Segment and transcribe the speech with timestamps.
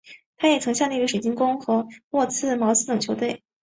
[0.35, 3.43] 他也曾效力于水晶宫和朴茨茅斯等球队。